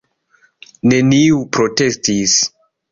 [0.93, 2.39] Neniu protestis.